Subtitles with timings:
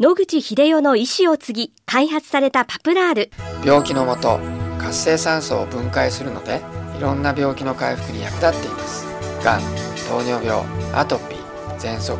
[0.00, 3.30] 野口秀夫の意思を継ぎ開発されたパプラール。
[3.64, 4.40] 病気のもと
[4.76, 6.62] 活性酸素を分解するので
[6.98, 9.06] いろんな病気の回復に役立っています。
[9.44, 9.60] がん
[10.08, 12.18] 糖尿病アトピー喘息。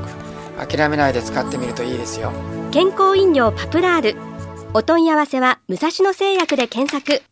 [0.57, 2.31] 諦めないで使ってみるといいですよ。
[2.71, 4.17] 健康飲料パプラール。
[4.73, 7.25] お問い合わせは武蔵野製薬で検索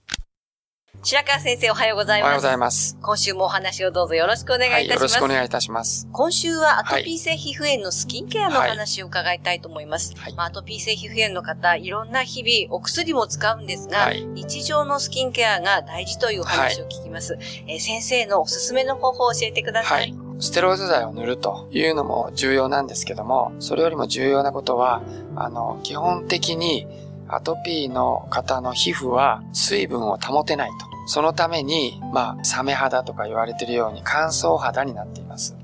[1.05, 2.29] 白川先生おはようございます。
[2.29, 2.97] おはようございます。
[3.03, 4.89] 今週もお話をどうぞよろしくお願いいたします。
[4.89, 6.09] はい、よろしくお願いいたします。
[6.13, 10.15] 今週はアトピー性皮膚炎のスキンケアのお話を伺いたいと思います。
[10.17, 17.37] はい、まあ、アトピー性皮膚炎の方、いろんな日々お薬も使うんですが、はい、日常のスキンケアが大事というお話を聞きます。
[17.67, 20.15] えー、先生のおすすめの方法を教えてください。
[20.39, 25.03] ステロイド剤を塗るというのも重要なんですけども、それよりも重要なことは、
[25.35, 26.87] あの、基本的に
[27.27, 30.92] アトピーの方の皮膚は水分を保てないと。
[31.13, 35.55] そのために、まあ、サメ肌とか言われてるように乾燥肌になっています。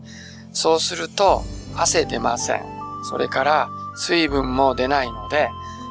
[0.52, 1.42] そうすると、
[1.74, 2.62] 汗出ません。
[3.08, 5.48] それから、水分も出ないので、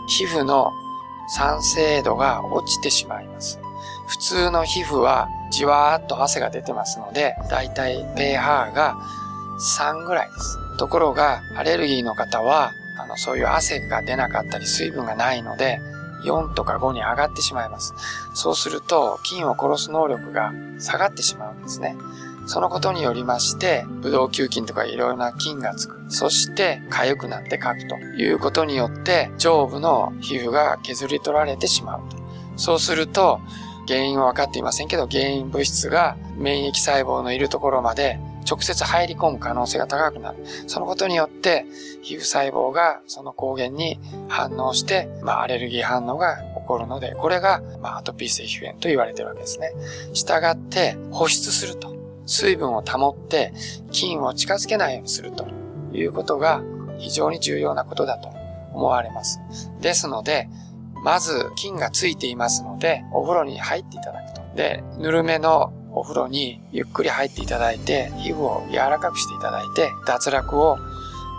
[0.07, 0.71] 皮膚の
[1.27, 3.59] 酸性度が落ちてしまいます。
[4.07, 8.95] 普通の皮膚はじわーっと汗が出てますので、だいたい pH が
[9.79, 10.77] 3ぐらいです。
[10.77, 15.79] ところが、アレルギーの方は、あの、そういう汗が出なかったり水分がないので、
[16.23, 17.93] 4とか5に上がってしまいます。
[18.33, 21.95] そうすると、菌を殺す能力が下がってしまうんですね。
[22.45, 25.99] そのことによりまして、ブドウ球菌とかいろいろな菌がつく。
[26.07, 32.17] そして、痒くなってかくということによって、上部の皮膚が削り取られてしまうと。
[32.55, 33.41] そうすると、
[33.87, 40.37] 原因は分かっていませんけど、原因物質が免疫細胞のいるところまで直接入り込む可能性が高くなる。
[40.67, 41.65] そのことによって、
[42.01, 49.73] 皮膚細胞がその抗原に反応して、まあ、アレルギー反応が起こるので、これが、ま、アトピー性皮膚炎と言われてるわけですね。
[50.13, 51.95] 従って、保湿すると。
[52.25, 53.53] 水分を保って、
[53.91, 55.47] 菌を近づけないようにすると
[55.93, 56.61] いうことが
[56.97, 58.29] 非常に重要なことだと
[58.73, 59.39] 思われます。
[59.81, 60.49] ですので、
[61.03, 64.41] まず菌がついていますので、お風呂に入っていただくと。
[64.55, 70.77] で、ぬるめのお風呂にゆっくり入っていただいて、皮膚を柔らかくしていただいて、脱落を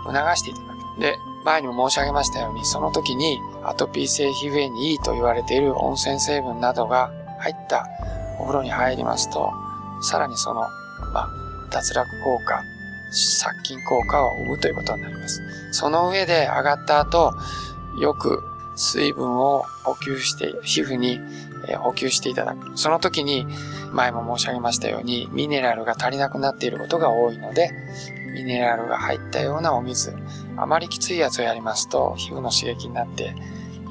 [0.05, 0.65] 促していただ
[0.97, 1.01] く。
[1.01, 7.87] で、前にも申し上げましたように、その時にアトピー性皮膚炎にいいと言われている温泉成分などが入った
[8.39, 9.51] お風呂に入りますと、
[10.01, 10.61] さらにその、
[11.13, 11.29] まあ、
[11.69, 12.61] 脱落効果、
[13.11, 15.41] 殺菌効果を生むということになります。
[15.71, 17.33] その上で上がった後、
[17.99, 18.43] よく
[18.75, 21.19] 水分を補給して、皮膚に
[21.75, 22.77] 補給していただく。
[22.77, 23.45] その時に、
[23.91, 27.71] 前も申し上げましたように、ミネラルが足りなくなっていることが多いので、
[28.33, 30.15] ミネラルが入ったようなお水、
[30.57, 33.35] あまりきついやつをやりますと、皮膚の刺激になって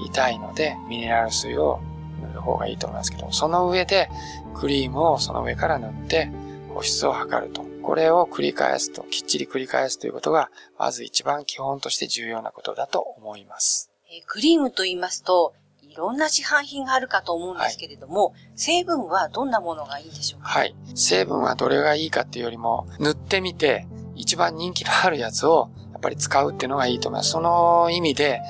[0.04, 1.80] 痛いので、ミネラル水を
[2.20, 4.08] 塗る方がいいと思いますけど、その上で、
[4.54, 6.30] クリームをその上から塗って、
[6.74, 7.66] 保湿を図ると。
[7.82, 13.90] これを繰り返すと、きっちり繰り返すということが、まず一番基本として重要なことだと思います。
[14.10, 15.54] えクリームと言いますと、
[15.98, 20.48] ろんな市販品があるかと思うんですけれども、はい、成分はどんなものがいいでしょうか？
[20.48, 20.74] はい。
[20.94, 27.30] 成分はどれがいいかっていうよりも、塗ってみて、一番人気のあるやつを、やっぱり使うっていうのがいいと思います。
[27.30, 28.40] その意味で、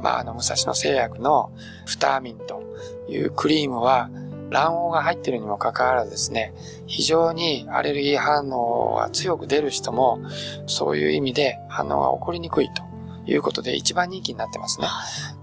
[0.00, 1.52] まあ、あの、武蔵野製薬の
[1.86, 2.62] フターミンと
[3.08, 4.10] いうクリームは、
[4.50, 6.54] 卵黄が入っているにもかかわらずですね、
[6.86, 10.20] 非常にアレルギー反応が強く出る人も、
[10.66, 12.82] そういう意味で反応が起こりにくいと
[13.26, 14.86] いうことで一番人気になってますね。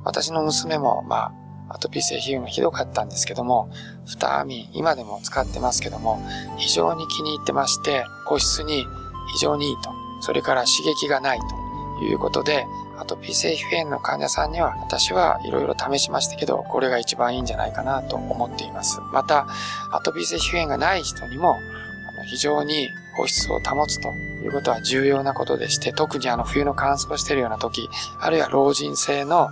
[0.03, 1.33] 私の娘も、まあ、
[1.73, 3.69] アトピー性皮膚がひどかったんですけども、
[4.05, 6.21] フタアミン、今でも使ってますけども、
[6.57, 8.85] 非常に気に入ってまして、個室に
[9.33, 9.91] 非常にいいと。
[10.21, 11.39] それから刺激がない
[11.99, 12.65] ということで、
[12.99, 19.01] アトピー性皮膚炎の患者さんには私はいろいろ試しましたけど、これが一番いいんじゃないかなと思っています。
[19.11, 19.47] また、
[19.91, 21.57] アトピー性皮膚炎がない人にも、
[22.27, 22.89] 非常に
[23.21, 27.87] 保湿を保つということは重要なことでして、特にあの冬の乾燥しているような時、
[28.19, 29.49] あるいは老人性の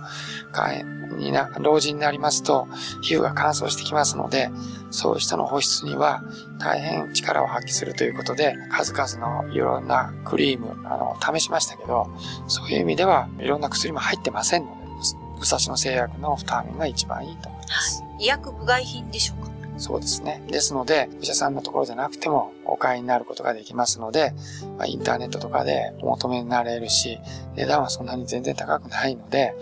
[1.16, 2.66] にな、老人になりますと、
[3.00, 4.50] 皮膚が乾燥してきますので、
[4.90, 6.24] そういう人の保湿には
[6.58, 12.10] 大変力を発揮するということで、数々のいろんなクリーム、あの、試しましたけど、
[12.48, 14.80] そういう意味ではいろんな薬も入ってませんので、
[15.38, 18.02] 武蔵野製薬のフターミンが一番いいと思います。
[18.18, 19.59] 医薬部外品でしょうか？
[19.80, 20.42] そうですね。
[20.46, 24.34] ですので、お医者さんのところじゃなくてもお買いになることができますので、
[24.76, 27.18] まあ、インターネットとかでお求めになれるし、
[27.56, 29.54] 値段はそんなに全然高くないので、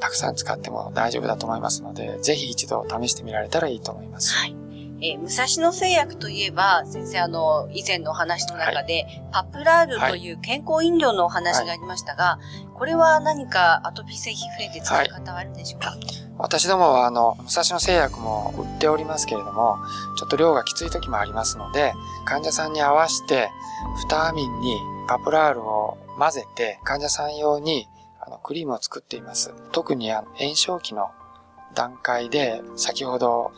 [0.00, 4.34] たくさん使っても大丈夫だと思いますので、ぜひ一度試してみられたらいいと思います。
[4.34, 4.56] はい。
[5.02, 19.78] えー、武蔵野製薬といえば、先生、あの、以前のお話の中で、はい、パプラールという健康飲料のお話がありましたが、はい、これは何かアトピー性皮膚炎で使い方はあるんでしょうか、はい私どもはあの、武蔵野製薬も売っておりますけれども、
[20.18, 21.94] ちょっと量がきつい時もありますので、
[22.24, 23.50] 患者さんに合わせて、
[24.02, 24.78] フターミンに
[25.08, 27.88] パプラールを混ぜて、患者さん用に
[28.20, 29.54] あのクリームを作っています。
[29.72, 31.10] 特にあの炎症期の
[31.74, 33.52] 段階で、先ほど、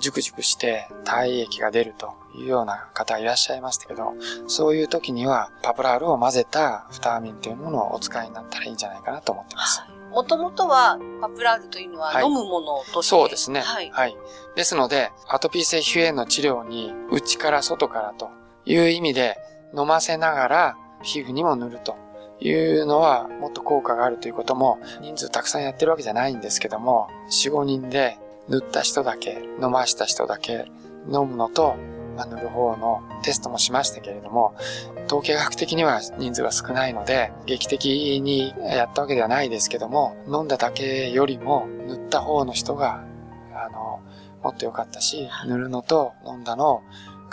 [0.00, 4.14] 熟熟して体液が出るというような方いらっしゃいましたけど、
[4.48, 9.82] そういう時にはパプラールを混ぜたフターミンというものをお使いになったらいいんじゃないかなと思ってます。
[10.12, 13.90] もともとはパプラールというのは飲むものとして、はい、そうですね、はい。
[13.90, 14.16] はい。
[14.54, 18.30] ですので、アトピー性皮膚炎の治療に内から外からと
[18.66, 19.38] いう意味で
[19.76, 21.96] 飲ませながら皮膚にも塗ると
[22.40, 28.18] いうのはもっと効果があるということも人数たくさんやってるわけじゃないんですけども、4、5人で
[28.48, 30.66] 塗った人だけ、飲ました人だけ
[31.06, 31.76] 飲むのと、
[32.16, 34.54] まあ、塗る方のテストもしましたけれども、
[35.06, 43.04] 統計学的には人数が少ないので、劇的にやったわけではないですけども、飲んだだけよりも塗った方の人が、
[43.54, 44.00] あの、
[44.42, 46.82] もっと良かったし、塗るのと飲んだの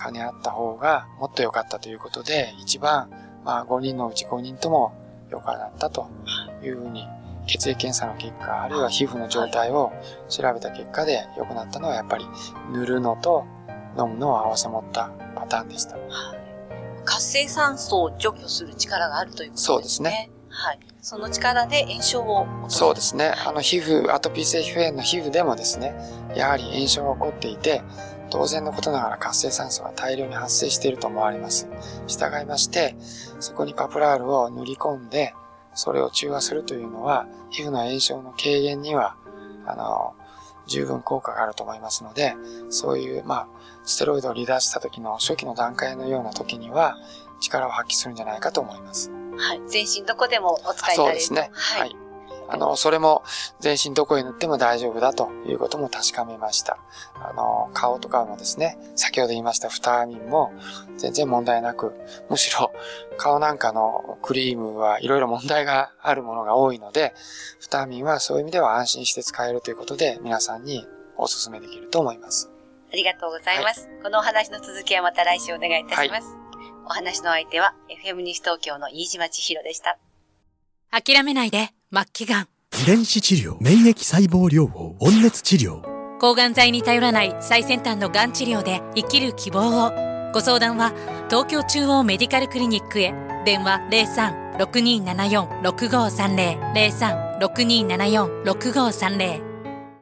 [0.01, 3.09] 兼ね合った方がもっと良かったということで、一番、
[3.43, 4.93] まあ5人のうち5人とも
[5.29, 6.09] 良かったと
[6.63, 7.07] いうふうに
[7.47, 9.91] 血液検査の結果、あるいは皮膚の状態を
[10.29, 12.25] 調べた結果で良くなったのはやっぱり
[12.71, 13.45] 塗るのと
[13.99, 15.97] 飲むのを合わせ持ったパターンでした。
[17.05, 19.65] 活性酸素を除去する力があるということですね。
[19.65, 20.31] そうですね。
[20.49, 20.79] はい。
[21.01, 23.33] その力で炎症をそうですね。
[23.45, 25.93] あの皮膚、アトピー性皮膚炎の皮膚でもですね、
[26.35, 27.81] やはり炎症が起こっていて、
[28.29, 31.67] 当然のことながら活性酸素が大量に発生していると思われます。
[32.07, 32.95] 従いまして、
[33.39, 35.33] そこにパプラールを塗り込んで、
[35.73, 39.15] それを中和するというのは、皮膚の炎症の軽減には、
[39.65, 40.13] あの、
[40.69, 42.35] 十分効果があると思いますので、
[42.69, 43.47] そういう、まあ、
[43.83, 46.97] ステロイドを離脱した時の初期の段階のような時には、
[47.41, 49.11] 力を発揮するんじゃないかと思います。
[49.37, 49.61] はい。
[49.67, 51.49] 全身どこでもお使いいただそうですね。
[51.53, 52.08] はい、はい
[52.51, 53.23] あの、それも
[53.59, 56.77] 全身どこへ塗っても大丈夫だということも確かめました。
[57.15, 60.51] あの、顔とかもですね、先ほど言いましたフターミンも
[60.97, 61.93] 全然問題なく、
[62.29, 62.71] むしろ
[63.17, 67.13] 顔なんかのクリームはいろいろ問題があるものが多いので、
[67.59, 70.87] フターミンはそういう意味では安心して使えるということで皆さんに
[71.17, 72.49] お勧めできると思います。
[72.91, 73.87] ありがとうございます。
[73.87, 76.27] はい、このお話の続きはまた来週お願いいたします。
[76.27, 76.37] はい、
[76.85, 79.99] お話の相手は FM 西東京の飯島千尋でした。
[80.91, 81.78] 諦めないで。
[81.91, 82.47] 末期がん。
[82.83, 85.81] 遺伝子治療、免疫細胞療法、温熱治療。
[86.19, 89.91] 抗がん剤に頼らない最先端のがん治療で生きる希望を。
[90.31, 90.93] ご相談は
[91.29, 93.11] 東京中央メディカルクリニックへ。
[93.43, 93.79] 電話
[94.59, 97.39] 03-6274-6530。
[97.39, 99.48] 03-6274-6530。